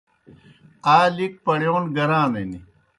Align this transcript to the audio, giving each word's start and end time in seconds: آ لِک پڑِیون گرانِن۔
آ 0.95 0.97
لِک 1.15 1.33
پڑِیون 1.45 1.83
گرانِن۔ 1.95 2.51